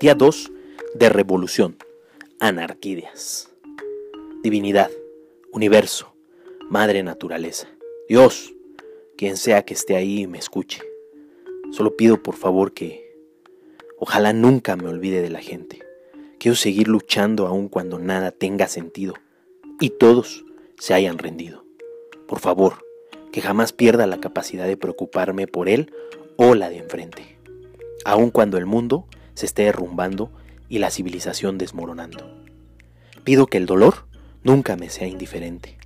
[0.00, 0.50] Día 2
[0.96, 1.76] de Revolución.
[2.40, 3.48] Anarquídeas.
[4.42, 4.90] Divinidad,
[5.52, 6.14] universo,
[6.68, 7.68] madre naturaleza,
[8.08, 8.52] Dios,
[9.16, 10.82] quien sea que esté ahí y me escuche.
[11.70, 13.16] Solo pido por favor que
[13.96, 15.78] ojalá nunca me olvide de la gente.
[16.38, 19.14] Quiero seguir luchando aun cuando nada tenga sentido
[19.80, 20.44] y todos
[20.76, 21.64] se hayan rendido.
[22.26, 22.84] Por favor,
[23.30, 25.92] que jamás pierda la capacidad de preocuparme por él
[26.36, 27.38] o la de enfrente,
[28.04, 30.30] aun cuando el mundo se esté derrumbando
[30.68, 32.44] y la civilización desmoronando.
[33.24, 34.06] Pido que el dolor
[34.42, 35.78] nunca me sea indiferente,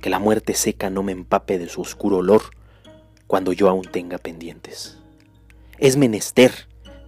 [0.00, 2.42] que la muerte seca no me empape de su oscuro olor
[3.26, 4.98] cuando yo aún tenga pendientes.
[5.78, 6.52] Es menester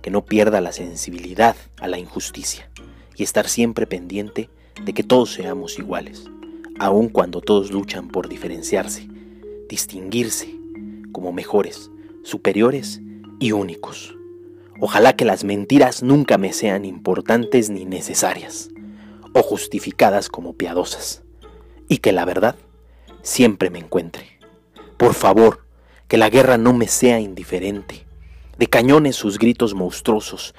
[0.02, 2.70] que no pierda la sensibilidad a la injusticia
[3.16, 4.50] y estar siempre pendiente
[4.84, 6.24] de que todos seamos iguales,
[6.78, 9.08] aun cuando todos luchan por diferenciarse,
[9.68, 10.54] distinguirse
[11.12, 11.90] como mejores,
[12.22, 13.00] superiores
[13.40, 14.17] y únicos.
[14.80, 18.70] Ojalá que las mentiras nunca me sean importantes ni necesarias,
[19.32, 21.22] o justificadas como piadosas,
[21.88, 22.54] y que la verdad
[23.22, 24.38] siempre me encuentre.
[24.96, 25.66] Por favor,
[26.06, 28.06] que la guerra no me sea indiferente,
[28.56, 30.54] de cañones sus gritos monstruosos,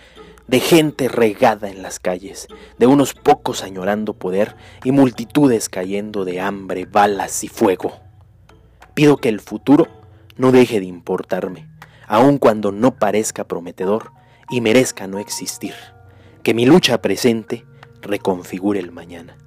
[0.47, 2.47] de gente regada en las calles,
[2.77, 7.99] de unos pocos añorando poder y multitudes cayendo de hambre, balas y fuego.
[8.95, 9.87] Pido que el futuro
[10.35, 11.69] no deje de importarme,
[12.09, 14.11] aun cuando no parezca prometedor
[14.49, 15.75] y merezca no existir,
[16.43, 17.65] que mi lucha presente
[18.01, 19.37] reconfigure el mañana.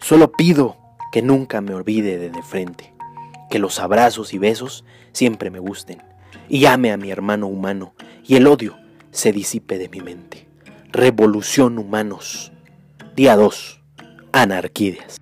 [0.00, 0.76] Solo pido
[1.12, 2.92] que nunca me olvide de de frente,
[3.48, 6.02] que los abrazos y besos siempre me gusten,
[6.48, 8.76] y ame a mi hermano humano, y el odio
[9.12, 10.48] se disipe de mi mente.
[10.90, 12.52] Revolución humanos.
[13.14, 13.80] Día 2.
[14.32, 15.20] Anarquídeas.